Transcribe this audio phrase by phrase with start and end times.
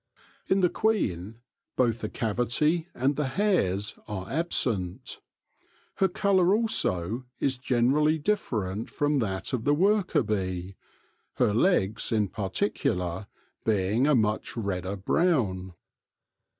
[0.47, 1.41] In the queen
[1.75, 5.19] both the cavity and the hairs are absent.
[5.97, 10.75] Her colour also is generally different from that of the worker bee,
[11.35, 13.27] her legs, in particular,
[13.63, 15.75] being a much redder brown.